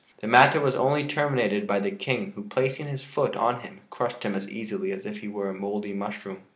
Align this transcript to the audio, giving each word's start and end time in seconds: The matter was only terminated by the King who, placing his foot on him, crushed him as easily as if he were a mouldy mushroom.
The 0.19 0.25
matter 0.25 0.59
was 0.59 0.73
only 0.75 1.05
terminated 1.07 1.67
by 1.67 1.79
the 1.79 1.91
King 1.91 2.31
who, 2.31 2.45
placing 2.45 2.87
his 2.87 3.03
foot 3.03 3.35
on 3.35 3.59
him, 3.59 3.81
crushed 3.91 4.23
him 4.23 4.33
as 4.33 4.49
easily 4.49 4.91
as 4.91 5.05
if 5.05 5.17
he 5.19 5.27
were 5.27 5.47
a 5.47 5.53
mouldy 5.53 5.93
mushroom. 5.93 6.41